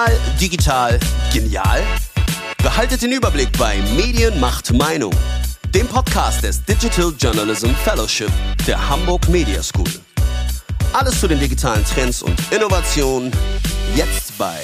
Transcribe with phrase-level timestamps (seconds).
[0.00, 0.98] Real, digital,
[1.32, 1.82] genial?
[2.62, 5.12] Behaltet den Überblick bei Medien macht Meinung,
[5.74, 8.30] dem Podcast des Digital Journalism Fellowship
[8.66, 9.90] der Hamburg Media School.
[10.94, 13.30] Alles zu den digitalen Trends und Innovationen
[13.94, 14.62] jetzt bei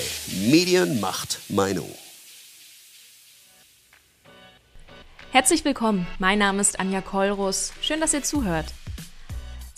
[0.49, 1.91] Medien macht Meinung.
[5.33, 7.73] Herzlich willkommen, mein Name ist Anja Kollrus.
[7.83, 8.73] Schön, dass ihr zuhört.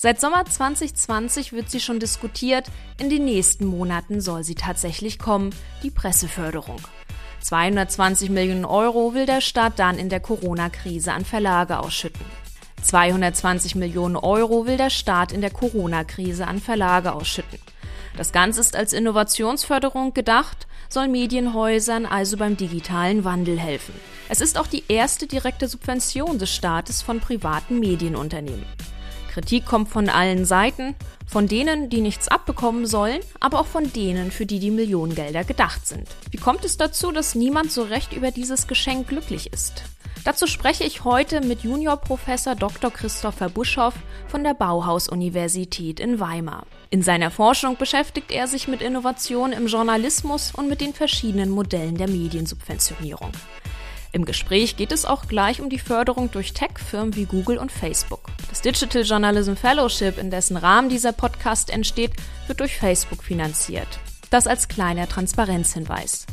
[0.00, 2.68] Seit Sommer 2020 wird sie schon diskutiert,
[3.00, 5.52] in den nächsten Monaten soll sie tatsächlich kommen,
[5.82, 6.80] die Presseförderung.
[7.40, 12.24] 220 Millionen Euro will der Staat dann in der Corona-Krise an Verlage ausschütten.
[12.80, 17.58] 220 Millionen Euro will der Staat in der Corona-Krise an Verlage ausschütten.
[18.16, 23.94] Das Ganze ist als Innovationsförderung gedacht, soll Medienhäusern also beim digitalen Wandel helfen.
[24.28, 28.64] Es ist auch die erste direkte Subvention des Staates von privaten Medienunternehmen.
[29.28, 30.96] Kritik kommt von allen Seiten,
[31.26, 35.86] von denen, die nichts abbekommen sollen, aber auch von denen, für die die Millionengelder gedacht
[35.86, 36.08] sind.
[36.30, 39.84] Wie kommt es dazu, dass niemand so recht über dieses Geschenk glücklich ist?
[40.24, 42.90] Dazu spreche ich heute mit Juniorprofessor Dr.
[42.90, 43.94] Christopher Buschhoff
[44.26, 46.66] von der Bauhaus-Universität in Weimar.
[46.90, 51.96] In seiner Forschung beschäftigt er sich mit Innovation im Journalismus und mit den verschiedenen Modellen
[51.96, 53.32] der Mediensubventionierung.
[54.12, 58.30] Im Gespräch geht es auch gleich um die Förderung durch Tech-Firmen wie Google und Facebook.
[58.48, 62.12] Das Digital Journalism Fellowship, in dessen Rahmen dieser Podcast entsteht,
[62.46, 64.00] wird durch Facebook finanziert.
[64.30, 66.26] Das als kleiner Transparenzhinweis.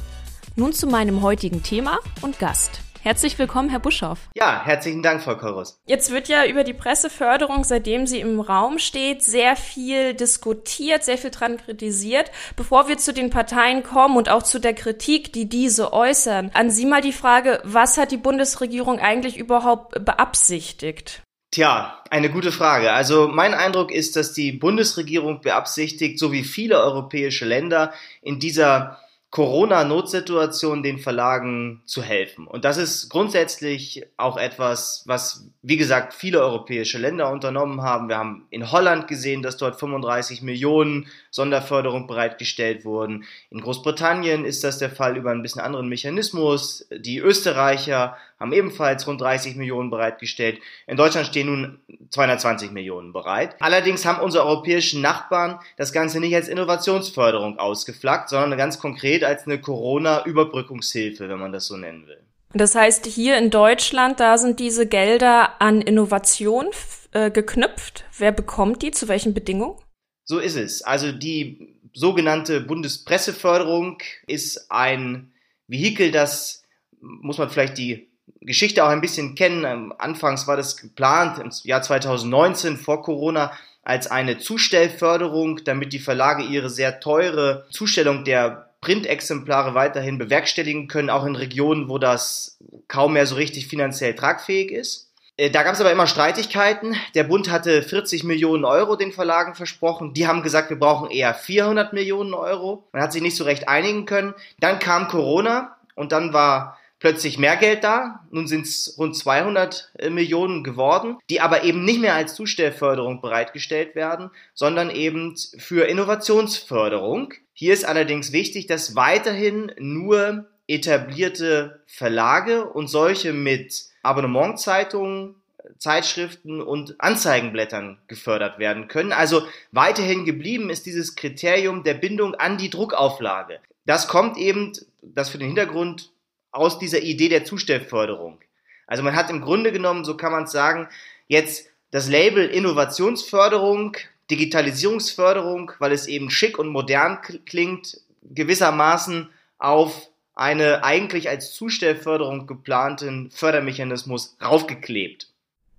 [0.56, 2.84] Nun zu meinem heutigen Thema und Gast.
[3.06, 4.30] Herzlich willkommen, Herr Buschhoff.
[4.34, 5.80] Ja, herzlichen Dank, Frau Korus.
[5.86, 11.20] Jetzt wird ja über die Presseförderung, seitdem sie im Raum steht, sehr viel diskutiert, sehr
[11.20, 12.31] viel dran kritisiert.
[12.56, 16.72] Bevor wir zu den Parteien kommen und auch zu der Kritik, die diese äußern, an
[16.72, 21.22] Sie mal die Frage, was hat die Bundesregierung eigentlich überhaupt beabsichtigt?
[21.52, 22.92] Tja, eine gute Frage.
[22.92, 28.97] Also mein Eindruck ist, dass die Bundesregierung beabsichtigt, so wie viele europäische Länder, in dieser
[29.31, 32.47] Corona-Notsituation den Verlagen zu helfen.
[32.47, 38.08] Und das ist grundsätzlich auch etwas, was, wie gesagt, viele europäische Länder unternommen haben.
[38.08, 43.25] Wir haben in Holland gesehen, dass dort 35 Millionen Sonderförderung bereitgestellt wurden.
[43.50, 46.88] In Großbritannien ist das der Fall über ein bisschen anderen Mechanismus.
[46.90, 50.59] Die Österreicher haben ebenfalls rund 30 Millionen bereitgestellt.
[50.88, 53.56] In Deutschland stehen nun 220 Millionen bereit.
[53.59, 59.46] Allerdings haben unsere europäischen Nachbarn das Ganze nicht als Innovationsförderung ausgeflaggt, sondern ganz konkret als
[59.46, 62.22] eine Corona-Überbrückungshilfe, wenn man das so nennen will.
[62.53, 66.68] Das heißt, hier in Deutschland, da sind diese Gelder an Innovation
[67.12, 68.06] äh, geknüpft.
[68.18, 68.91] Wer bekommt die?
[68.91, 69.78] Zu welchen Bedingungen?
[70.24, 70.81] So ist es.
[70.81, 73.97] Also die sogenannte Bundespresseförderung
[74.28, 75.34] ist ein
[75.68, 76.63] Vehikel, das
[77.02, 78.09] muss man vielleicht die
[78.42, 79.66] Geschichte auch ein bisschen kennen.
[79.66, 83.52] Ähm, anfangs war das geplant im Jahr 2019 vor Corona
[83.84, 91.09] als eine Zustellförderung, damit die Verlage ihre sehr teure Zustellung der Printexemplare weiterhin bewerkstelligen können,
[91.09, 95.12] auch in Regionen, wo das kaum mehr so richtig finanziell tragfähig ist.
[95.38, 96.95] Äh, da gab es aber immer Streitigkeiten.
[97.16, 100.13] Der Bund hatte 40 Millionen Euro den Verlagen versprochen.
[100.13, 102.84] Die haben gesagt, wir brauchen eher 400 Millionen Euro.
[102.91, 104.35] Man hat sich nicht so recht einigen können.
[104.59, 108.25] Dann kam Corona und dann war plötzlich mehr Geld da.
[108.31, 113.22] Nun sind es rund 200 äh, Millionen geworden, die aber eben nicht mehr als Zustellförderung
[113.22, 117.33] bereitgestellt werden, sondern eben für Innovationsförderung.
[117.53, 125.35] Hier ist allerdings wichtig, dass weiterhin nur etablierte Verlage und solche mit Abonnementzeitungen
[125.79, 129.12] Zeitschriften und Anzeigenblättern gefördert werden können.
[129.12, 133.59] Also weiterhin geblieben ist dieses Kriterium der Bindung an die Druckauflage.
[133.85, 136.12] Das kommt eben, das für den Hintergrund
[136.56, 138.40] aus dieser Idee der Zustellförderung.
[138.88, 140.88] Also man hat im Grunde genommen, so kann man es sagen,
[141.28, 143.98] jetzt das Label Innovationsförderung,
[144.32, 153.32] Digitalisierungsförderung, weil es eben schick und modern klingt, gewissermaßen auf eine eigentlich als Zustellförderung geplanten
[153.32, 155.30] Fördermechanismus raufgeklebt.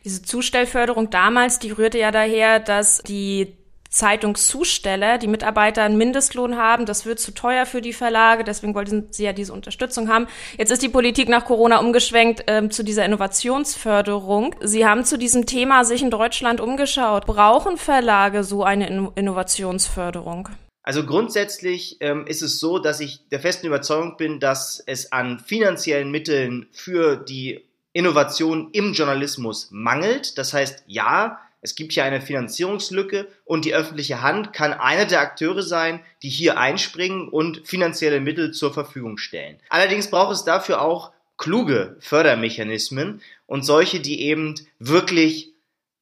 [0.05, 3.57] Diese Zustellförderung damals, die rührte ja daher, dass die
[3.91, 6.87] Zeitungszusteller, die Mitarbeiter einen Mindestlohn haben.
[6.87, 10.27] Das wird zu teuer für die Verlage, deswegen wollten sie ja diese Unterstützung haben.
[10.59, 14.55] Jetzt ist die Politik nach Corona umgeschwenkt ähm, zu dieser Innovationsförderung.
[14.61, 17.27] Sie haben zu diesem Thema sich in Deutschland umgeschaut.
[17.27, 20.49] Brauchen Verlage so eine In Innovationsförderung?
[20.83, 25.41] Also grundsätzlich ähm, ist es so, dass ich der festen Überzeugung bin, dass es an
[25.41, 30.39] finanziellen Mitteln für die Innovation im Journalismus mangelt.
[30.39, 35.19] Das heißt, ja, es gibt hier eine Finanzierungslücke und die öffentliche Hand kann einer der
[35.19, 39.59] Akteure sein, die hier einspringen und finanzielle Mittel zur Verfügung stellen.
[39.69, 45.55] Allerdings braucht es dafür auch kluge Fördermechanismen und solche, die eben wirklich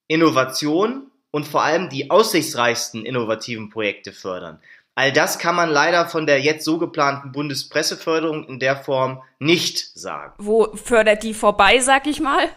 [0.06, 4.60] Innovation und vor allem die aussichtsreichsten innovativen Projekte fördern.
[4.94, 9.99] All das kann man leider von der jetzt so geplanten Bundespresseförderung in der Form nicht
[9.99, 10.34] sagen.
[10.37, 12.50] Wo fördert die vorbei, sag ich mal?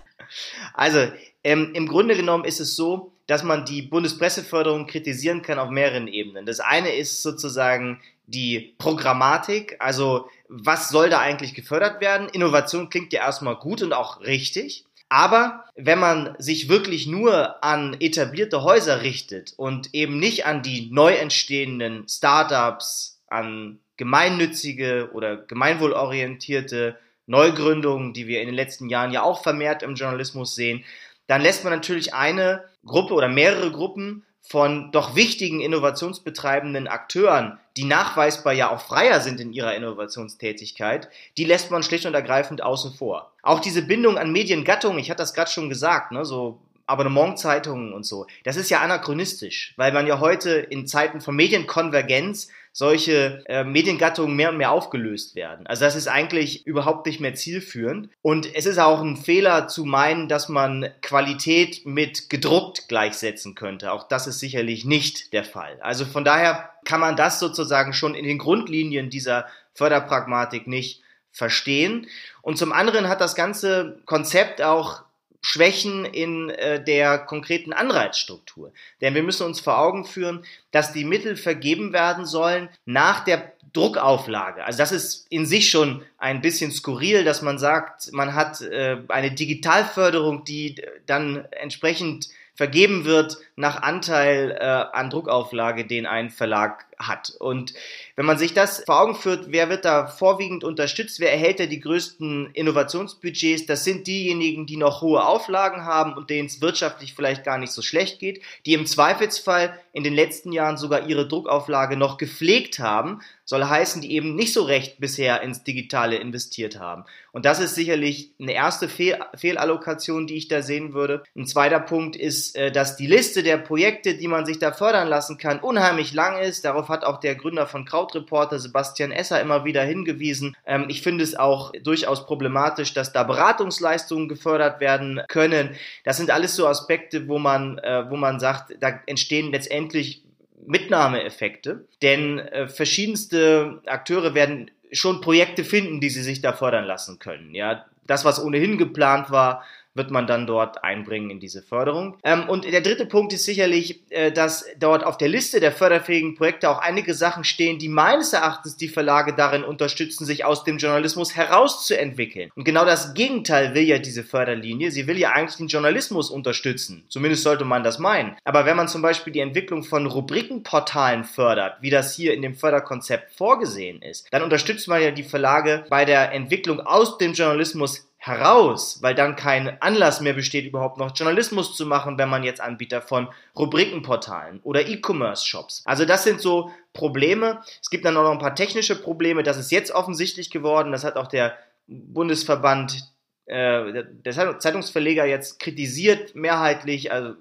[0.74, 1.08] Also,
[1.44, 6.08] ähm, im Grunde genommen ist es so, dass man die Bundespresseförderung kritisieren kann auf mehreren
[6.08, 6.46] Ebenen.
[6.46, 12.30] Das eine ist sozusagen die Programmatik, also was soll da eigentlich gefördert werden?
[12.30, 14.86] Innovation klingt ja erstmal gut und auch richtig.
[15.10, 20.90] Aber wenn man sich wirklich nur an etablierte Häuser richtet und eben nicht an die
[20.92, 29.24] neu entstehenden Startups, an gemeinnützige oder gemeinwohlorientierte Neugründungen, die wir in den letzten Jahren ja
[29.24, 30.84] auch vermehrt im Journalismus sehen,
[31.28, 37.84] dann lässt man natürlich eine Gruppe oder mehrere Gruppen von doch wichtigen innovationsbetreibenden Akteuren, die
[37.84, 42.94] nachweisbar ja auch freier sind in ihrer Innovationstätigkeit, die lässt man schlicht und ergreifend außen
[42.94, 43.34] vor.
[43.44, 48.06] Auch diese Bindung an Mediengattungen, ich hatte das gerade schon gesagt, ne, so Abonnementzeitungen und
[48.06, 52.48] so, das ist ja anachronistisch, weil man ja heute in Zeiten von Medienkonvergenz
[52.78, 55.66] solche äh, Mediengattungen mehr und mehr aufgelöst werden.
[55.66, 58.12] Also das ist eigentlich überhaupt nicht mehr zielführend.
[58.22, 63.92] Und es ist auch ein Fehler zu meinen, dass man Qualität mit gedruckt gleichsetzen könnte.
[63.92, 65.80] Auch das ist sicherlich nicht der Fall.
[65.82, 71.02] Also von daher kann man das sozusagen schon in den Grundlinien dieser Förderpragmatik nicht
[71.32, 72.06] verstehen.
[72.44, 75.02] Und zum anderen hat das ganze Konzept auch
[75.50, 78.74] Schwächen in äh, der konkreten Anreizstruktur.
[79.00, 83.54] Denn wir müssen uns vor Augen führen, dass die Mittel vergeben werden sollen nach der
[83.72, 84.66] Druckauflage.
[84.66, 88.98] Also das ist in sich schon ein bisschen skurril, dass man sagt, man hat äh,
[89.08, 96.87] eine Digitalförderung, die dann entsprechend vergeben wird nach Anteil äh, an Druckauflage, den ein Verlag
[97.00, 97.32] hat.
[97.40, 97.74] Und
[98.16, 101.66] wenn man sich das vor Augen führt, wer wird da vorwiegend unterstützt, wer erhält da
[101.66, 107.14] die größten Innovationsbudgets, das sind diejenigen, die noch hohe Auflagen haben und denen es wirtschaftlich
[107.14, 111.28] vielleicht gar nicht so schlecht geht, die im Zweifelsfall in den letzten Jahren sogar ihre
[111.28, 116.78] Druckauflage noch gepflegt haben, soll heißen, die eben nicht so recht bisher ins Digitale investiert
[116.78, 117.06] haben.
[117.32, 121.24] Und das ist sicherlich eine erste Fehl Fehlallokation, die ich da sehen würde.
[121.36, 125.08] Ein zweiter Punkt ist, äh, dass die Liste der Projekte, die man sich da fördern
[125.08, 126.66] lassen kann, unheimlich lang ist.
[126.66, 130.56] Darauf hat auch der Gründer von Krautreporter, Sebastian Esser, immer wieder hingewiesen.
[130.66, 135.76] Ähm, ich finde es auch durchaus problematisch, dass da Beratungsleistungen gefördert werden können.
[136.04, 140.24] Das sind alles so Aspekte, wo man, äh, wo man sagt, da entstehen letztendlich
[140.66, 147.20] Mitnahmeeffekte, denn äh, verschiedenste Akteure werden schon Projekte finden, die sie sich da fördern lassen
[147.20, 147.54] können.
[147.54, 149.64] Ja, das, was ohnehin geplant war,
[149.98, 152.18] wird man dann dort einbringen in diese Förderung.
[152.24, 156.36] Ähm, und der dritte Punkt ist sicherlich, äh, dass dort auf der Liste der förderfähigen
[156.36, 160.78] Projekte auch einige Sachen stehen, die meines Erachtens die Verlage darin unterstützen, sich aus dem
[160.78, 162.52] Journalismus herauszuentwickeln.
[162.56, 164.92] Und genau das Gegenteil will ja diese Förderlinie.
[164.92, 167.04] Sie will ja eigentlich den Journalismus unterstützen.
[167.10, 168.36] Zumindest sollte man das meinen.
[168.44, 172.56] Aber wenn man zum Beispiel die Entwicklung von Rubrikenportalen fördert, wie das hier in dem
[172.56, 178.07] Förderkonzept vorgesehen ist, dann unterstützt man ja die Verlage bei der Entwicklung aus dem Journalismus
[178.28, 182.62] heraus, weil dann kein Anlass mehr besteht, überhaupt noch Journalismus zu machen, wenn man jetzt
[182.62, 185.84] Anbieter von Rubrikenportalen oder E-Commerce-Shops.
[185.86, 187.62] Also das sind so Probleme.
[187.82, 189.44] Es gibt dann auch noch ein paar technische Probleme.
[189.44, 190.92] Das ist jetzt offensichtlich geworden.
[190.92, 191.58] Das hat auch der
[191.88, 193.04] Bundesverband
[193.46, 197.12] äh, der Zeitungsverleger jetzt kritisiert mehrheitlich.
[197.12, 197.36] Also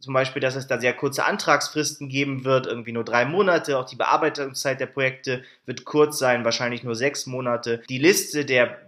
[0.00, 3.78] zum Beispiel, dass es da sehr kurze Antragsfristen geben wird, irgendwie nur drei Monate.
[3.78, 7.82] Auch die Bearbeitungszeit der Projekte wird kurz sein, wahrscheinlich nur sechs Monate.
[7.88, 8.78] Die Liste der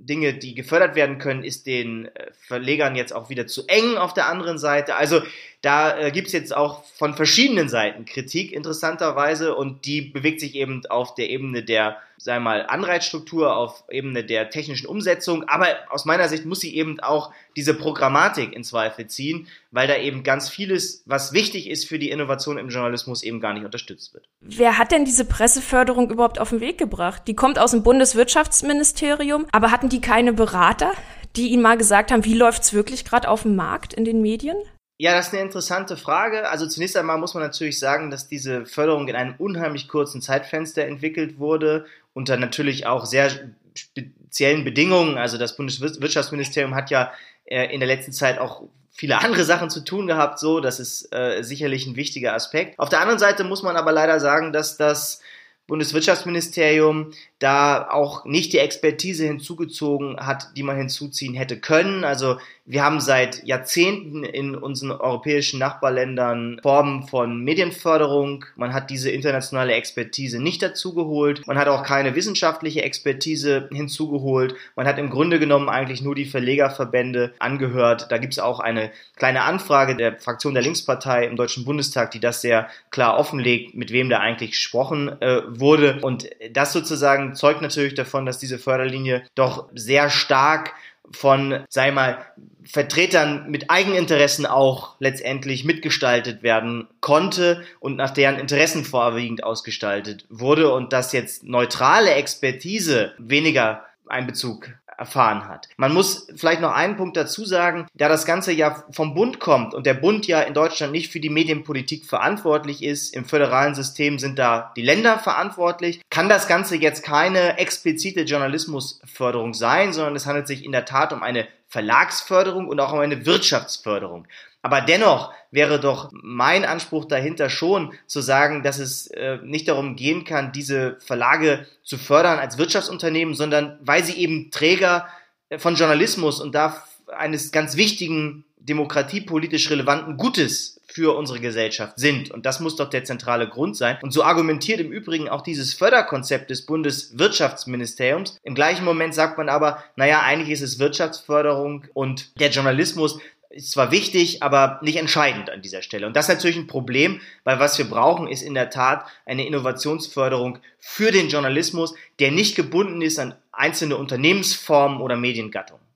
[0.00, 4.14] Dinge, die gefördert werden können, ist den äh, Verlegern jetzt auch wieder zu eng auf
[4.14, 4.96] der anderen Seite.
[4.96, 5.22] Also
[5.60, 10.54] da äh, gibt es jetzt auch von verschiedenen Seiten Kritik interessanterweise und die bewegt sich
[10.54, 15.48] eben auf der Ebene der, wir mal, Anreizstruktur, auf Ebene der technischen Umsetzung.
[15.48, 19.96] Aber aus meiner Sicht muss sie eben auch diese Programmatik in Zweifel ziehen, weil da
[19.96, 24.14] eben ganz vieles, was wichtig ist für die Innovation im Journalismus, eben gar nicht unterstützt
[24.14, 24.28] wird.
[24.40, 27.22] Wer hat denn diese Presseförderung überhaupt auf den Weg gebracht?
[27.26, 30.92] Die kommt aus dem Bundeswirtschaftsministerium, aber hatten die keine Berater,
[31.34, 34.56] die ihnen mal gesagt haben, wie läuft's wirklich gerade auf dem Markt in den Medien?
[35.00, 36.50] Ja, das ist eine interessante Frage.
[36.50, 40.84] Also zunächst einmal muss man natürlich sagen, dass diese Förderung in einem unheimlich kurzen Zeitfenster
[40.84, 43.30] entwickelt wurde, unter natürlich auch sehr
[43.74, 45.16] speziellen Bedingungen.
[45.16, 47.12] Also das Bundeswirtschaftsministerium hat ja
[47.44, 51.14] äh, in der letzten Zeit auch viele andere Sachen zu tun gehabt, so, das ist
[51.14, 52.76] äh, sicherlich ein wichtiger Aspekt.
[52.80, 55.20] Auf der anderen Seite muss man aber leider sagen, dass das
[55.68, 62.02] Bundeswirtschaftsministerium da auch nicht die Expertise hinzugezogen hat, die man hinzuziehen hätte können.
[62.02, 62.38] Also
[62.70, 68.44] wir haben seit Jahrzehnten in unseren europäischen Nachbarländern Formen von Medienförderung.
[68.56, 71.46] Man hat diese internationale Expertise nicht dazugeholt.
[71.46, 74.54] Man hat auch keine wissenschaftliche Expertise hinzugeholt.
[74.74, 78.10] Man hat im Grunde genommen eigentlich nur die Verlegerverbände angehört.
[78.10, 82.20] Da gibt es auch eine kleine Anfrage der Fraktion der Linkspartei im Deutschen Bundestag, die
[82.20, 86.00] das sehr klar offenlegt, mit wem da eigentlich gesprochen äh, wurde.
[86.00, 90.74] Und das sozusagen zeugt natürlich davon, dass diese Förderlinie doch sehr stark
[91.10, 92.24] von, sei mal,
[92.64, 100.72] Vertretern mit Eigeninteressen auch letztendlich mitgestaltet werden konnte und nach deren Interessen vorwiegend ausgestaltet wurde
[100.72, 105.68] und dass jetzt neutrale Expertise weniger Einbezug erfahren hat.
[105.76, 109.72] Man muss vielleicht noch einen Punkt dazu sagen, da das Ganze ja vom Bund kommt
[109.72, 114.18] und der Bund ja in Deutschland nicht für die Medienpolitik verantwortlich ist, im föderalen System
[114.18, 120.26] sind da die Länder verantwortlich, kann das Ganze jetzt keine explizite Journalismusförderung sein, sondern es
[120.26, 124.26] handelt sich in der Tat um eine Verlagsförderung und auch um eine Wirtschaftsförderung.
[124.62, 129.96] Aber dennoch wäre doch mein Anspruch dahinter schon zu sagen, dass es äh, nicht darum
[129.96, 135.08] gehen kann, diese Verlage zu fördern als Wirtschaftsunternehmen, sondern weil sie eben Träger
[135.48, 142.30] äh, von Journalismus und da eines ganz wichtigen demokratiepolitisch relevanten Gutes für unsere Gesellschaft sind.
[142.30, 143.98] Und das muss doch der zentrale Grund sein.
[144.02, 148.38] Und so argumentiert im Übrigen auch dieses Förderkonzept des Bundeswirtschaftsministeriums.
[148.42, 153.18] Im gleichen Moment sagt man aber, naja, eigentlich ist es Wirtschaftsförderung und der Journalismus
[153.50, 156.06] ist zwar wichtig, aber nicht entscheidend an dieser Stelle.
[156.06, 159.46] Und das ist natürlich ein Problem, weil was wir brauchen, ist in der Tat eine
[159.46, 165.87] Innovationsförderung für den Journalismus, der nicht gebunden ist an einzelne Unternehmensformen oder Mediengattungen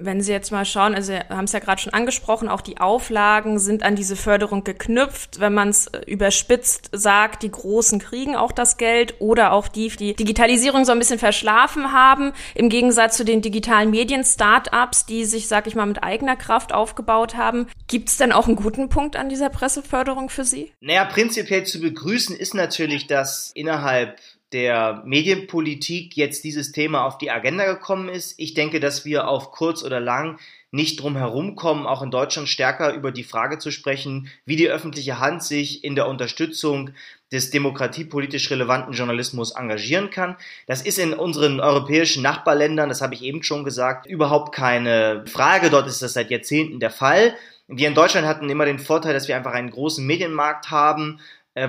[0.00, 2.78] wenn Sie jetzt mal schauen, also wir haben es ja gerade schon angesprochen, auch die
[2.78, 5.40] Auflagen sind an diese Förderung geknüpft.
[5.40, 9.88] Wenn man es äh, überspitzt sagt, die Großen kriegen auch das Geld oder auch die,
[9.88, 15.48] die Digitalisierung so ein bisschen verschlafen haben, im Gegensatz zu den digitalen Medien-Startups, die sich,
[15.48, 17.66] sag ich mal, mit eigener Kraft aufgebaut haben.
[17.86, 20.72] Gibt es denn auch einen guten Punkt an dieser Presseförderung für Sie?
[20.80, 24.18] Naja, prinzipiell zu begrüßen ist natürlich, dass innerhalb
[24.52, 28.34] der Medienpolitik jetzt dieses Thema auf die Agenda gekommen ist.
[28.38, 30.38] Ich denke, dass wir auf kurz oder lang
[30.72, 35.18] nicht drum herumkommen, auch in Deutschland stärker über die Frage zu sprechen, wie die öffentliche
[35.18, 36.90] Hand sich in der Unterstützung
[37.32, 40.36] des demokratiepolitisch relevanten Journalismus engagieren kann.
[40.66, 45.70] Das ist in unseren europäischen Nachbarländern, das habe ich eben schon gesagt, überhaupt keine Frage.
[45.70, 47.34] Dort ist das seit Jahrzehnten der Fall.
[47.66, 51.20] Wir in Deutschland hatten immer den Vorteil, dass wir einfach einen großen Medienmarkt haben,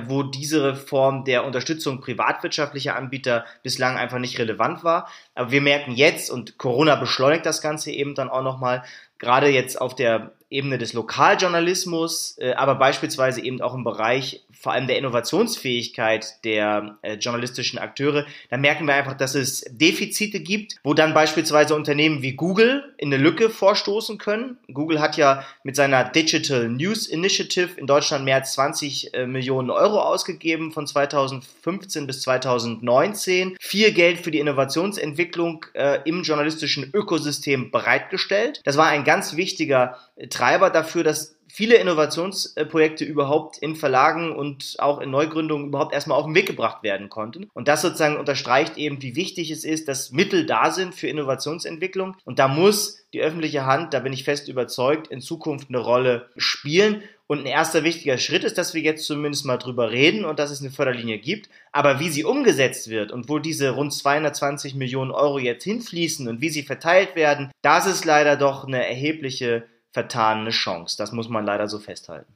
[0.07, 5.07] wo diese Form der Unterstützung privatwirtschaftlicher Anbieter bislang einfach nicht relevant war.
[5.35, 8.83] Aber wir merken jetzt, und Corona beschleunigt das Ganze eben dann auch nochmal,
[9.19, 14.73] gerade jetzt auf der Ebene des Lokaljournalismus, äh, aber beispielsweise eben auch im Bereich vor
[14.73, 20.75] allem der Innovationsfähigkeit der äh, journalistischen Akteure, da merken wir einfach, dass es Defizite gibt,
[20.83, 24.57] wo dann beispielsweise Unternehmen wie Google in eine Lücke vorstoßen können.
[24.71, 29.71] Google hat ja mit seiner Digital News Initiative in Deutschland mehr als 20 äh, Millionen
[29.71, 37.71] Euro ausgegeben von 2015 bis 2019, viel Geld für die Innovationsentwicklung äh, im journalistischen Ökosystem
[37.71, 38.61] bereitgestellt.
[38.63, 39.97] Das war ein ganz wichtiger
[40.41, 46.25] Treiber dafür, dass viele Innovationsprojekte überhaupt in Verlagen und auch in Neugründungen überhaupt erstmal auf
[46.25, 47.47] den Weg gebracht werden konnten.
[47.53, 52.15] Und das sozusagen unterstreicht eben, wie wichtig es ist, dass Mittel da sind für Innovationsentwicklung.
[52.25, 56.29] Und da muss die öffentliche Hand, da bin ich fest überzeugt, in Zukunft eine Rolle
[56.37, 57.03] spielen.
[57.27, 60.49] Und ein erster wichtiger Schritt ist, dass wir jetzt zumindest mal drüber reden und dass
[60.49, 61.49] es eine Förderlinie gibt.
[61.71, 66.41] Aber wie sie umgesetzt wird und wo diese rund 220 Millionen Euro jetzt hinfließen und
[66.41, 70.97] wie sie verteilt werden, das ist leider doch eine erhebliche vertane Chance.
[70.97, 72.33] Das muss man leider so festhalten.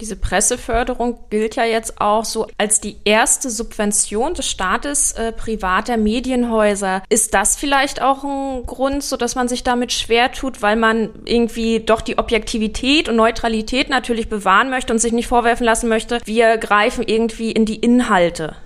[0.00, 5.96] Diese Presseförderung gilt ja jetzt auch so als die erste Subvention des Staates äh, privater
[5.96, 7.02] Medienhäuser.
[7.08, 11.10] Ist das vielleicht auch ein Grund, so dass man sich damit schwer tut, weil man
[11.24, 16.20] irgendwie doch die Objektivität und Neutralität natürlich bewahren möchte und sich nicht vorwerfen lassen möchte,
[16.24, 18.56] wir greifen irgendwie in die Inhalte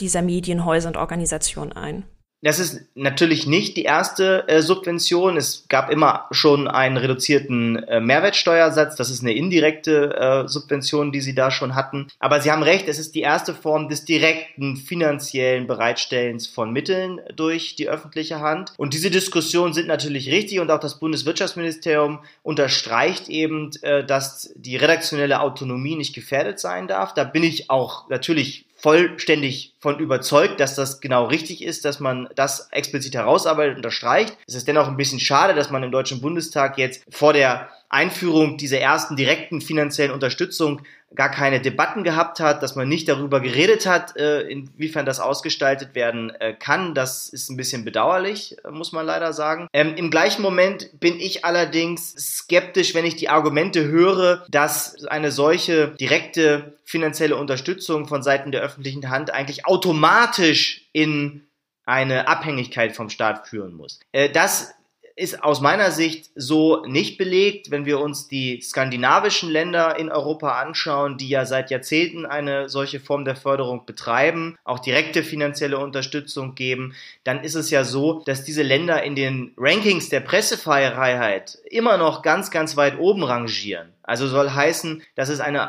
[0.00, 2.04] dieser Medienhäuser und Organisationen ein?
[2.44, 5.38] Das ist natürlich nicht die erste äh, Subvention.
[5.38, 8.96] Es gab immer schon einen reduzierten äh, Mehrwertsteuersatz.
[8.96, 12.08] Das ist eine indirekte äh, Subvention, die Sie da schon hatten.
[12.18, 17.18] Aber Sie haben recht, es ist die erste Form des direkten finanziellen Bereitstellens von Mitteln
[17.34, 18.74] durch die öffentliche Hand.
[18.76, 24.76] Und diese Diskussionen sind natürlich richtig und auch das Bundeswirtschaftsministerium unterstreicht eben, äh, dass die
[24.76, 27.14] redaktionelle Autonomie nicht gefährdet sein darf.
[27.14, 32.28] Da bin ich auch natürlich vollständig von überzeugt, dass das genau richtig ist, dass man
[32.34, 34.36] das explizit herausarbeitet und unterstreicht.
[34.46, 38.58] Es ist dennoch ein bisschen schade, dass man im Deutschen Bundestag jetzt vor der Einführung
[38.58, 40.82] dieser ersten direkten finanziellen Unterstützung
[41.14, 45.94] gar keine Debatten gehabt hat, dass man nicht darüber geredet hat, äh, inwiefern das ausgestaltet
[45.94, 46.94] werden äh, kann.
[46.94, 49.68] Das ist ein bisschen bedauerlich, äh, muss man leider sagen.
[49.72, 55.30] Ähm, Im gleichen Moment bin ich allerdings skeptisch, wenn ich die Argumente höre, dass eine
[55.30, 61.42] solche direkte finanzielle Unterstützung von Seiten der öffentlichen Hand eigentlich automatisch in
[61.86, 64.00] eine Abhängigkeit vom Staat führen muss.
[64.32, 64.74] Das
[65.16, 70.60] ist aus meiner Sicht so nicht belegt, wenn wir uns die skandinavischen Länder in Europa
[70.60, 76.56] anschauen, die ja seit Jahrzehnten eine solche Form der Förderung betreiben, auch direkte finanzielle Unterstützung
[76.56, 81.96] geben, dann ist es ja so, dass diese Länder in den Rankings der Pressefreiheit immer
[81.96, 83.90] noch ganz, ganz weit oben rangieren.
[84.02, 85.60] Also soll heißen, dass es einen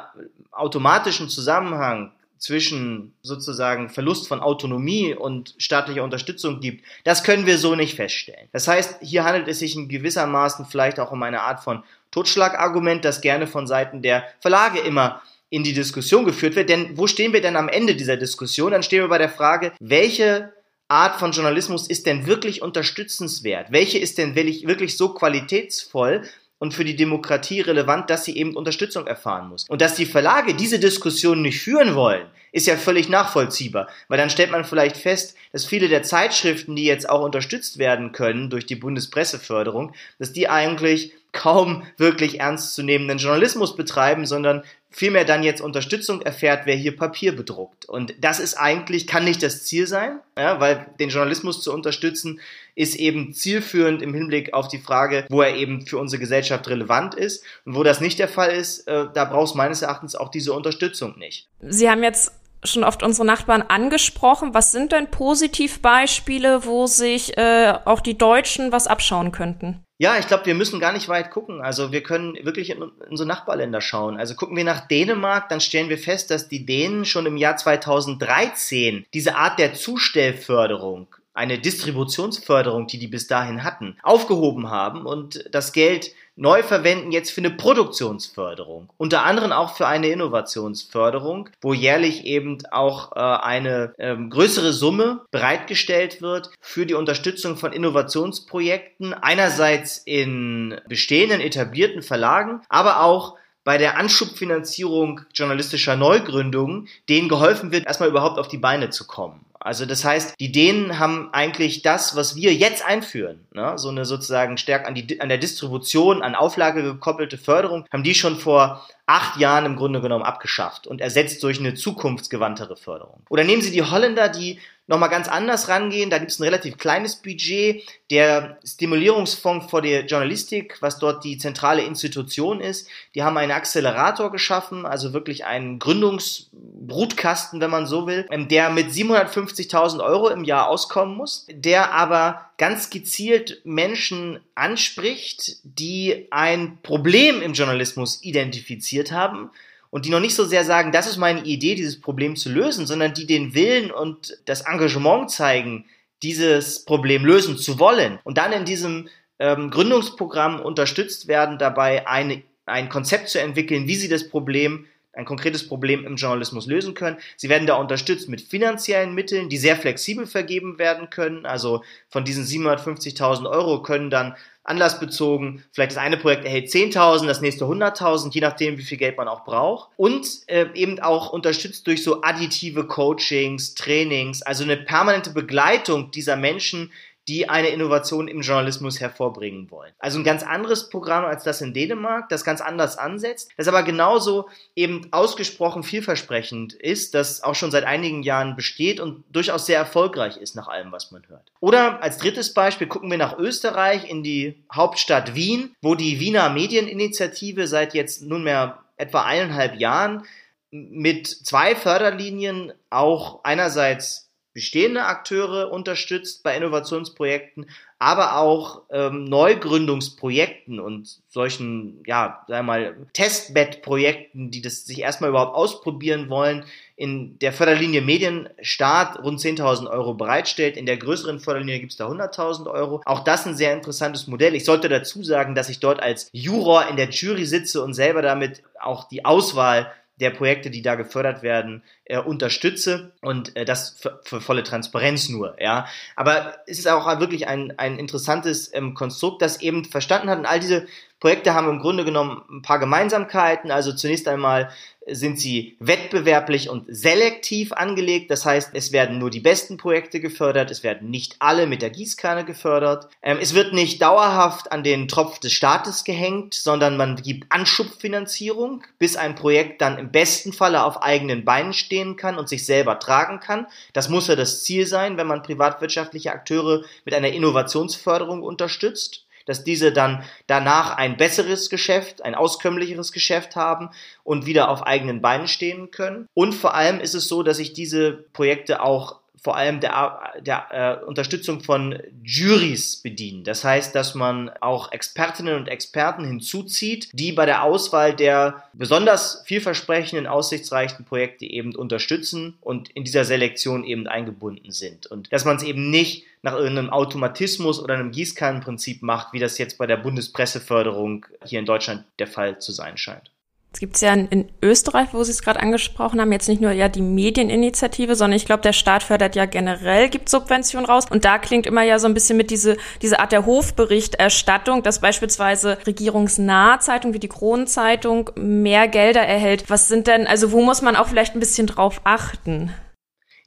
[0.52, 7.76] automatischen Zusammenhang zwischen sozusagen Verlust von Autonomie und staatlicher Unterstützung gibt, das können wir so
[7.76, 8.50] nicht feststellen.
[8.52, 13.04] Das heißt, hier handelt es sich in gewissermaßen vielleicht auch um eine Art von Totschlagargument,
[13.04, 16.70] das gerne von Seiten der Verlage immer in die Diskussion geführt wird.
[16.70, 18.72] Denn wo stehen wir denn am Ende dieser Diskussion?
[18.72, 20.54] Dann stehen wir bei der Frage, welche
[20.88, 23.72] Art von Journalismus ist denn wirklich unterstützenswert?
[23.72, 26.24] Welche ist denn wirklich so qualitätsvoll,
[26.60, 29.68] und für die Demokratie relevant, dass sie eben Unterstützung erfahren muss.
[29.70, 34.30] Und dass die Verlage diese Diskussion nicht führen wollen, ist ja völlig nachvollziehbar, weil dann
[34.30, 38.66] stellt man vielleicht fest, dass viele der Zeitschriften, die jetzt auch unterstützt werden können durch
[38.66, 46.22] die Bundespresseförderung, dass die eigentlich kaum wirklich ernstzunehmenden Journalismus betreiben, sondern vielmehr dann jetzt Unterstützung
[46.22, 47.84] erfährt, wer hier Papier bedruckt.
[47.84, 52.40] Und das ist eigentlich, kann nicht das Ziel sein, ja, weil den Journalismus zu unterstützen
[52.76, 57.16] ist eben zielführend im Hinblick auf die Frage, wo er eben für unsere Gesellschaft relevant
[57.16, 57.44] ist.
[57.66, 60.54] Und wo das nicht der Fall ist, äh, da braucht es meines Erachtens auch diese
[60.54, 61.48] Unterstützung nicht.
[61.62, 64.54] Sie haben jetzt schon oft unsere Nachbarn angesprochen.
[64.54, 69.82] Was sind denn Positivbeispiele, wo sich äh, auch die Deutschen was abschauen könnten?
[69.98, 71.62] Ja, ich glaube, wir müssen gar nicht weit gucken.
[71.62, 74.18] Also wir können wirklich in unsere Nachbarländer schauen.
[74.18, 77.56] Also gucken wir nach Dänemark, dann stellen wir fest, dass die Dänen schon im Jahr
[77.56, 85.46] 2013 diese Art der Zustellförderung eine Distributionsförderung, die die bis dahin hatten, aufgehoben haben und
[85.52, 91.74] das Geld neu verwenden jetzt für eine Produktionsförderung, unter anderem auch für eine Innovationsförderung, wo
[91.74, 99.14] jährlich eben auch äh, eine ähm, größere Summe bereitgestellt wird für die Unterstützung von Innovationsprojekten,
[99.14, 107.88] einerseits in bestehenden etablierten Verlagen, aber auch bei der Anschubfinanzierung journalistischer Neugründungen, denen geholfen wird,
[107.88, 109.45] erstmal überhaupt auf die Beine zu kommen.
[109.66, 113.80] Also das heißt, die Dänen haben eigentlich das, was wir jetzt einführen, ne?
[113.80, 118.38] so eine sozusagen stärker an, an der Distribution, an Auflage gekoppelte Förderung, haben die schon
[118.38, 123.22] vor acht Jahren im Grunde genommen abgeschafft und ersetzt durch eine zukunftsgewandtere Förderung.
[123.30, 126.10] Oder nehmen Sie die Holländer, die nochmal ganz anders rangehen.
[126.10, 127.84] Da gibt es ein relativ kleines Budget.
[128.12, 134.32] Der Stimulierungsfonds für die Journalistik, was dort die zentrale Institution ist, die haben einen Accelerator
[134.32, 140.44] geschaffen, also wirklich einen Gründungsbrutkasten, wenn man so will, ähm, der mit 750.000 Euro im
[140.44, 149.12] Jahr auskommen muss, der aber ganz gezielt Menschen anspricht, die ein Problem im Journalismus identifiziert
[149.12, 149.52] haben
[149.90, 152.86] und die noch nicht so sehr sagen, das ist meine Idee, dieses Problem zu lösen,
[152.86, 155.86] sondern die den Willen und das Engagement zeigen,
[156.24, 158.20] dieses Problem lösen zu wollen.
[158.24, 163.96] Und dann in diesem ähm, Gründungsprogramm unterstützt werden, dabei eine, ein Konzept zu entwickeln, wie
[163.96, 164.86] sie das Problem
[165.16, 167.18] ein konkretes Problem im Journalismus lösen können.
[167.38, 171.46] Sie werden da unterstützt mit finanziellen Mitteln, die sehr flexibel vergeben werden können.
[171.46, 175.64] Also von diesen 750.000 Euro können dann anlassbezogen.
[175.72, 179.28] Vielleicht das eine Projekt erhält 10.000, das nächste 100.000, je nachdem, wie viel Geld man
[179.28, 179.90] auch braucht.
[179.96, 186.36] Und äh, eben auch unterstützt durch so additive Coachings, Trainings, also eine permanente Begleitung dieser
[186.36, 186.92] Menschen,
[187.28, 189.94] die eine Innovation im Journalismus hervorbringen wollen.
[190.00, 193.84] Also ein ganz anderes Programm als das in Dänemark, das ganz anders ansetzt, das aber
[193.84, 199.80] genauso eben ausgesprochen vielversprechend ist, das auch schon seit einigen Jahren besteht und durchaus sehr
[199.80, 201.52] erfolgreich ist nach allem, was man hört.
[201.60, 206.50] Oder als drittes Beispiel gucken wir nach Österreich in die Hauptstadt Wien, wo die Wiener
[206.50, 210.24] Medieninitiative seit jetzt nunmehr etwa eineinhalb Jahren
[210.72, 214.25] mit zwei Förderlinien auch einerseits
[214.56, 222.96] bestehende Akteure unterstützt bei Innovationsprojekten, aber auch ähm, Neugründungsprojekten und solchen, ja, sagen wir mal,
[223.12, 226.64] Testbed-Projekten, die das sich erstmal überhaupt ausprobieren wollen,
[226.96, 230.78] in der Förderlinie Medienstart rund 10.000 Euro bereitstellt.
[230.78, 233.02] In der größeren Förderlinie gibt es da 100.000 Euro.
[233.04, 234.56] Auch das ein sehr interessantes Modell.
[234.56, 238.22] Ich sollte dazu sagen, dass ich dort als Juror in der Jury sitze und selber
[238.22, 243.98] damit auch die Auswahl der Projekte, die da gefördert werden, äh, unterstütze und äh, das
[244.00, 245.88] für, für, volle Transparenz nur, ja.
[246.16, 250.46] Aber es ist auch wirklich ein, ein interessantes ähm, Konstrukt, das eben verstanden hat und
[250.46, 250.88] all diese
[251.20, 253.72] Projekte haben im Grunde genommen ein paar Gemeinsamkeiten.
[253.72, 254.70] Also zunächst einmal
[255.08, 258.32] sind sie wettbewerblich und selektiv angelegt.
[258.32, 261.90] Das heißt, es werden nur die besten Projekte gefördert, es werden nicht alle mit der
[261.90, 263.10] Gießkanne gefördert.
[263.22, 268.84] Ähm, es wird nicht dauerhaft an den Tropf des Staates gehängt, sondern man gibt Anschubfinanzierung,
[268.98, 273.00] bis ein Projekt dann im besten Falle auf eigenen Beinen stehen kann und sich selber
[273.00, 273.68] tragen kann.
[273.94, 279.64] Das muss ja das Ziel sein, wenn man privatwirtschaftliche Akteure mit einer Innovationsförderung unterstützt dass
[279.64, 283.90] diese dann danach ein besseres Geschäft, ein auskömmlicheres Geschäft haben
[284.24, 286.28] und wieder auf eigenen Beinen stehen können.
[286.34, 290.66] Und vor allem ist es so, dass sich diese Projekte auch vor allem der, der
[290.72, 293.44] äh, Unterstützung von Juries bedienen.
[293.44, 299.44] Das heißt, dass man auch Expertinnen und Experten hinzuzieht, die bei der Auswahl der besonders
[299.46, 305.06] vielversprechenden, aussichtsreichen Projekte eben unterstützen und in dieser Selektion eben eingebunden sind.
[305.06, 309.60] Und dass man es eben nicht nach irgendeinem Automatismus oder einem Gießkannenprinzip macht, wie das
[309.60, 313.30] jetzt bei der Bundespresseförderung hier in Deutschland der Fall zu sein scheint.
[313.76, 316.72] Es gibt ja in, in, Österreich, wo Sie es gerade angesprochen haben, jetzt nicht nur
[316.72, 321.08] ja die Medieninitiative, sondern ich glaube, der Staat fördert ja generell, gibt Subventionen raus.
[321.10, 325.02] Und da klingt immer ja so ein bisschen mit diese, diese Art der Hofberichterstattung, dass
[325.02, 329.70] beispielsweise regierungsnahe Zeitung wie die Kronenzeitung mehr Gelder erhält.
[329.70, 332.72] Was sind denn, also wo muss man auch vielleicht ein bisschen drauf achten?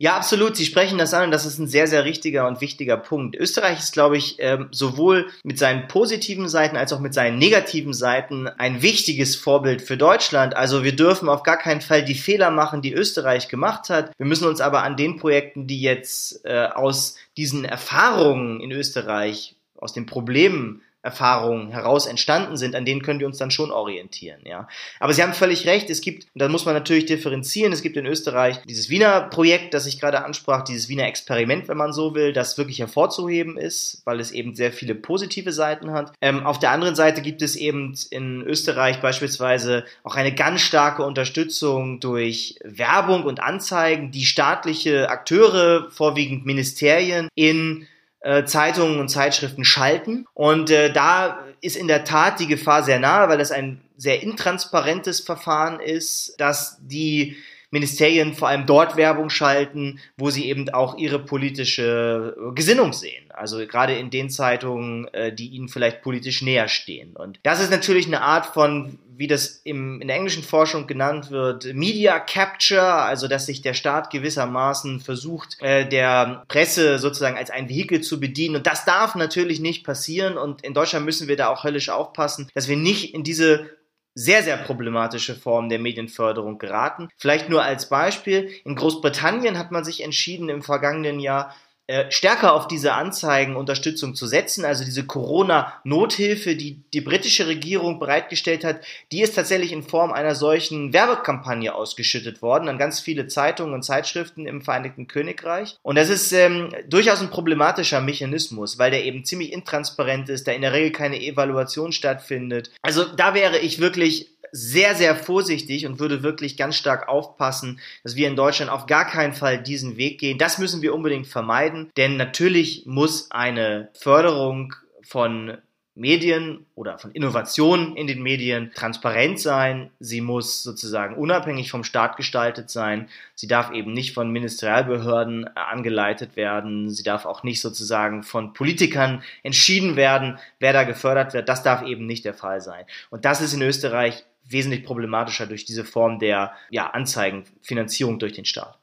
[0.01, 0.57] Ja, absolut.
[0.57, 3.35] Sie sprechen das an und das ist ein sehr, sehr richtiger und wichtiger Punkt.
[3.35, 7.93] Österreich ist, glaube ich, ähm, sowohl mit seinen positiven Seiten als auch mit seinen negativen
[7.93, 10.57] Seiten ein wichtiges Vorbild für Deutschland.
[10.57, 14.13] Also wir dürfen auf gar keinen Fall die Fehler machen, die Österreich gemacht hat.
[14.17, 19.57] Wir müssen uns aber an den Projekten, die jetzt äh, aus diesen Erfahrungen in Österreich,
[19.77, 24.41] aus den Problemen Erfahrungen heraus entstanden sind, an denen können wir uns dann schon orientieren,
[24.45, 24.67] ja.
[24.99, 28.05] Aber Sie haben völlig recht, es gibt, da muss man natürlich differenzieren, es gibt in
[28.05, 32.33] Österreich dieses Wiener Projekt, das ich gerade ansprach, dieses Wiener Experiment, wenn man so will,
[32.33, 36.13] das wirklich hervorzuheben ist, weil es eben sehr viele positive Seiten hat.
[36.21, 41.05] Ähm, auf der anderen Seite gibt es eben in Österreich beispielsweise auch eine ganz starke
[41.05, 47.87] Unterstützung durch Werbung und Anzeigen, die staatliche Akteure, vorwiegend Ministerien, in
[48.21, 50.27] äh, Zeitungen und Zeitschriften schalten.
[50.35, 54.23] Und äh, da ist in der Tat die Gefahr sehr nahe, weil das ein sehr
[54.23, 57.37] intransparentes Verfahren ist, dass die
[57.71, 63.31] Ministerien vor allem dort Werbung schalten, wo sie eben auch ihre politische Gesinnung sehen.
[63.31, 67.15] Also gerade in den Zeitungen, äh, die ihnen vielleicht politisch näher stehen.
[67.15, 71.33] Und das ist natürlich eine Art von, wie das im, in der englischen Forschung genannt
[71.33, 77.51] wird, Media Capture, also dass sich der Staat gewissermaßen versucht, äh, der Presse sozusagen als
[77.51, 78.55] ein Vehikel zu bedienen.
[78.55, 80.39] Und das darf natürlich nicht passieren.
[80.39, 83.69] Und in Deutschland müssen wir da auch höllisch aufpassen, dass wir nicht in diese
[84.15, 87.09] sehr, sehr problematische Form der Medienförderung geraten.
[87.17, 88.51] Vielleicht nur als Beispiel.
[88.65, 91.55] In Großbritannien hat man sich entschieden, im vergangenen Jahr
[91.91, 94.67] äh, stärker auf diese Anzeigenunterstützung zu setzen.
[94.67, 100.35] Also diese Corona-Nothilfe, die die britische Regierung bereitgestellt hat, die ist tatsächlich in Form einer
[100.35, 105.79] solchen Werbekampagne ausgeschüttet worden an ganz viele Zeitungen und Zeitschriften im Vereinigten Königreich.
[105.81, 110.53] Und das ist ähm, durchaus ein problematischer Mechanismus, weil der eben ziemlich intransparent ist, da
[110.53, 112.71] in der Regel keine Evaluation stattfindet.
[112.83, 118.17] Also da wäre ich wirklich sehr, sehr vorsichtig und würde wirklich ganz stark aufpassen, dass
[118.17, 120.39] wir in Deutschland auf gar keinen Fall diesen Weg gehen.
[120.39, 125.59] Das müssen wir unbedingt vermeiden, denn natürlich muss eine Förderung von
[125.99, 129.91] Medien oder von Innovationen in den Medien transparent sein.
[129.99, 133.09] Sie muss sozusagen unabhängig vom Staat gestaltet sein.
[133.35, 136.89] Sie darf eben nicht von Ministerialbehörden angeleitet werden.
[136.89, 141.49] Sie darf auch nicht sozusagen von Politikern entschieden werden, wer da gefördert wird.
[141.49, 142.85] Das darf eben nicht der Fall sein.
[143.11, 148.45] Und das ist in Österreich wesentlich problematischer durch diese Form der ja, Anzeigenfinanzierung durch den
[148.45, 148.79] Staat.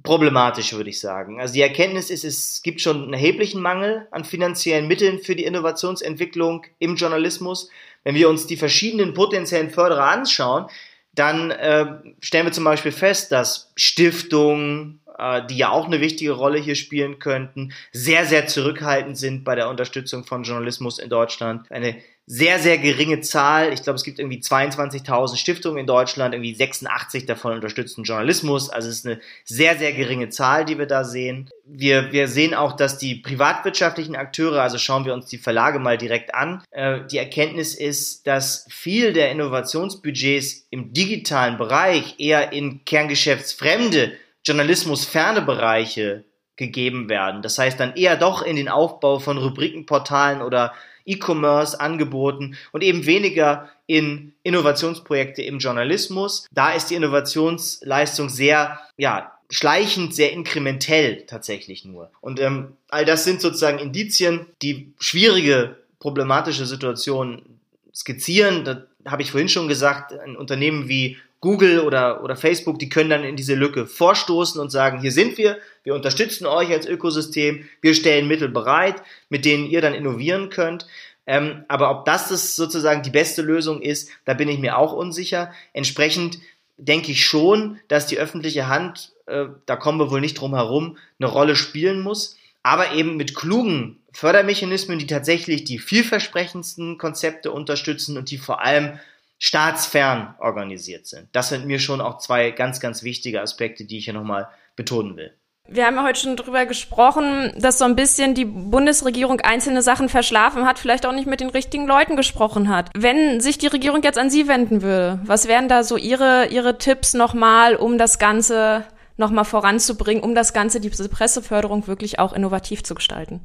[0.07, 1.41] problematisch, würde ich sagen.
[1.41, 5.43] Also die Erkenntnis ist, es gibt schon einen erheblichen Mangel an finanziellen Mitteln für die
[5.43, 7.69] Innovationsentwicklung im Journalismus.
[8.05, 10.67] Wenn wir uns die verschiedenen potenziellen Förderer anschauen,
[11.13, 11.87] dann äh,
[12.21, 16.75] stellen wir zum Beispiel fest, dass Stiftungen, äh, die ja auch eine wichtige Rolle hier
[16.75, 21.69] spielen könnten, sehr, sehr zurückhaltend sind bei der Unterstützung von Journalismus in Deutschland.
[21.71, 21.95] Eine
[22.29, 23.71] sehr, sehr geringe Zahl.
[23.71, 28.69] Ich glaube, es gibt irgendwie 22.000 Stiftungen in Deutschland, irgendwie 86 davon unterstützen Journalismus.
[28.69, 31.49] Also es ist eine sehr, sehr geringe Zahl, die wir da sehen.
[31.65, 35.97] Wir, wir sehen auch, dass die privatwirtschaftlichen Akteure, also schauen wir uns die Verlage mal
[35.97, 42.83] direkt an, äh, die Erkenntnis ist, dass viel der Innovationsbudgets im digitalen Bereich eher in
[42.83, 44.11] kerngeschäftsfremde,
[44.47, 46.23] journalismusferne Bereiche
[46.55, 47.41] gegeben werden.
[47.41, 50.73] Das heißt dann eher doch in den Aufbau von Rubrikenportalen oder
[51.05, 56.47] E-Commerce angeboten und eben weniger in Innovationsprojekte im Journalismus.
[56.51, 62.11] Da ist die Innovationsleistung sehr, ja, schleichend, sehr inkrementell tatsächlich nur.
[62.19, 67.59] Und ähm, all das sind sozusagen Indizien, die schwierige, problematische Situationen
[67.95, 68.65] skizzieren.
[68.65, 73.09] Da habe ich vorhin schon gesagt, ein Unternehmen wie Google oder, oder Facebook, die können
[73.09, 77.67] dann in diese Lücke vorstoßen und sagen, hier sind wir, wir unterstützen euch als Ökosystem,
[77.81, 78.95] wir stellen Mittel bereit,
[79.29, 80.87] mit denen ihr dann innovieren könnt.
[81.27, 84.93] Ähm, aber ob das, das sozusagen die beste Lösung ist, da bin ich mir auch
[84.93, 85.51] unsicher.
[85.73, 86.39] Entsprechend
[86.77, 90.97] denke ich schon, dass die öffentliche Hand, äh, da kommen wir wohl nicht drum herum,
[91.19, 92.36] eine Rolle spielen muss,
[92.67, 98.99] aber eben mit klugen Fördermechanismen, die tatsächlich die vielversprechendsten Konzepte unterstützen und die vor allem
[99.39, 101.29] staatsfern organisiert sind.
[101.31, 105.15] Das sind mir schon auch zwei ganz, ganz wichtige Aspekte, die ich hier nochmal betonen
[105.15, 105.31] will.
[105.69, 110.09] Wir haben ja heute schon drüber gesprochen, dass so ein bisschen die Bundesregierung einzelne Sachen
[110.09, 112.89] verschlafen hat, vielleicht auch nicht mit den richtigen Leuten gesprochen hat.
[112.97, 116.77] Wenn sich die Regierung jetzt an Sie wenden würde, was wären da so Ihre, Ihre
[116.77, 118.85] Tipps nochmal, um das Ganze
[119.17, 123.41] nochmal voranzubringen, um das Ganze, diese Presseförderung wirklich auch innovativ zu gestalten?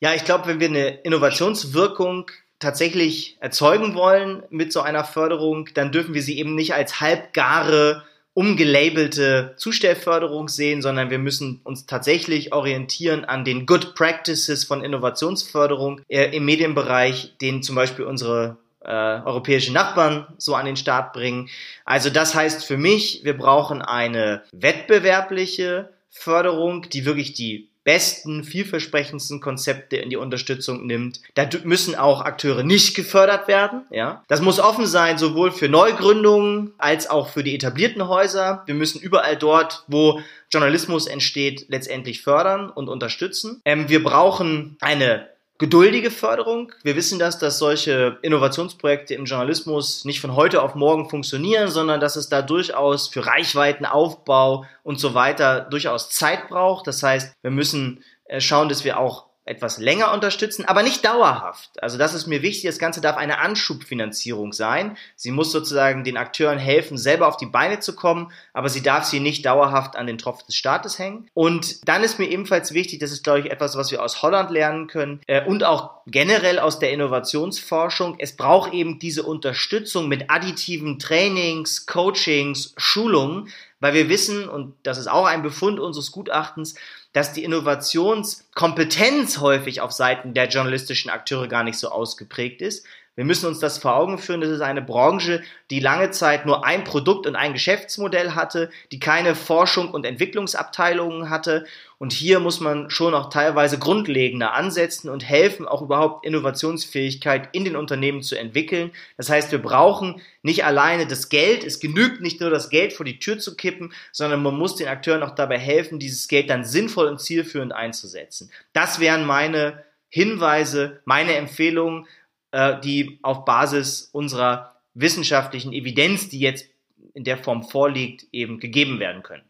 [0.00, 5.92] Ja, ich glaube, wenn wir eine Innovationswirkung tatsächlich erzeugen wollen mit so einer Förderung, dann
[5.92, 12.52] dürfen wir sie eben nicht als halbgare, umgelabelte Zustellförderung sehen, sondern wir müssen uns tatsächlich
[12.52, 19.20] orientieren an den Good Practices von Innovationsförderung äh, im Medienbereich, den zum Beispiel unsere äh,
[19.24, 21.48] europäische Nachbarn so an den Start bringen.
[21.84, 29.40] Also das heißt für mich, wir brauchen eine wettbewerbliche Förderung, die wirklich die besten, vielversprechendsten
[29.40, 31.20] Konzepte in die Unterstützung nimmt.
[31.34, 33.82] Da müssen auch Akteure nicht gefördert werden.
[33.90, 38.62] Ja, das muss offen sein, sowohl für Neugründungen als auch für die etablierten Häuser.
[38.66, 40.20] Wir müssen überall dort, wo
[40.50, 43.60] Journalismus entsteht, letztendlich fördern und unterstützen.
[43.64, 46.72] Ähm, wir brauchen eine geduldige Förderung.
[46.82, 52.00] Wir wissen das, dass solche Innovationsprojekte im Journalismus nicht von heute auf morgen funktionieren, sondern
[52.00, 56.86] dass es da durchaus für Reichweitenaufbau und so weiter durchaus Zeit braucht.
[56.86, 61.82] Das heißt, wir müssen äh, schauen, dass wir auch etwas länger unterstützen, aber nicht dauerhaft.
[61.82, 62.64] Also das ist mir wichtig.
[62.64, 64.96] Das Ganze darf eine Anschubfinanzierung sein.
[65.16, 69.04] Sie muss sozusagen den Akteuren helfen, selber auf die Beine zu kommen, aber sie darf
[69.04, 71.28] sie nicht dauerhaft an den Tropf des Staates hängen.
[71.34, 74.50] Und dann ist mir ebenfalls wichtig, das ist, glaube ich, etwas, was wir aus Holland
[74.50, 78.16] lernen können äh, und auch generell aus der Innovationsforschung.
[78.18, 83.48] Es braucht eben diese Unterstützung mit additiven Trainings, Coachings, Schulungen,
[83.80, 86.74] weil wir wissen, und das ist auch ein Befund unseres Gutachtens,
[87.12, 92.86] dass die Innovationskompetenz häufig auf Seiten der journalistischen Akteure gar nicht so ausgeprägt ist.
[93.16, 94.40] Wir müssen uns das vor Augen führen.
[94.40, 98.98] Das ist eine Branche, die lange Zeit nur ein Produkt und ein Geschäftsmodell hatte, die
[98.98, 101.64] keine Forschung und Entwicklungsabteilungen hatte.
[101.98, 107.64] Und hier muss man schon auch teilweise grundlegender ansetzen und helfen, auch überhaupt Innovationsfähigkeit in
[107.64, 108.90] den Unternehmen zu entwickeln.
[109.16, 111.62] Das heißt, wir brauchen nicht alleine das Geld.
[111.62, 114.88] Es genügt nicht nur das Geld vor die Tür zu kippen, sondern man muss den
[114.88, 118.50] Akteuren auch dabei helfen, dieses Geld dann sinnvoll und zielführend einzusetzen.
[118.72, 122.06] Das wären meine Hinweise, meine Empfehlungen
[122.54, 126.68] äh, die auf Basis unserer wissenschaftlichen Evidenz, die jetzt
[127.12, 129.44] in der Form vorliegt, eben gegeben werden können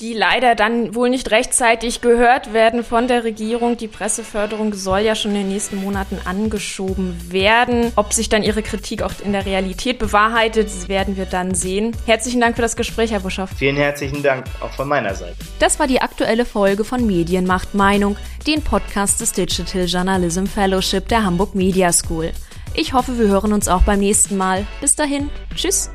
[0.00, 3.76] die leider dann wohl nicht rechtzeitig gehört werden von der Regierung.
[3.76, 7.92] Die Presseförderung soll ja schon in den nächsten Monaten angeschoben werden.
[7.96, 11.96] Ob sich dann ihre Kritik auch in der Realität bewahrheitet, werden wir dann sehen.
[12.06, 13.50] Herzlichen Dank für das Gespräch, Herr Buschoff.
[13.56, 15.36] Vielen herzlichen Dank auch von meiner Seite.
[15.60, 21.24] Das war die aktuelle Folge von Medienmacht Meinung, den Podcast des Digital Journalism Fellowship der
[21.24, 22.32] Hamburg Media School.
[22.74, 24.66] Ich hoffe, wir hören uns auch beim nächsten Mal.
[24.80, 25.90] Bis dahin, tschüss.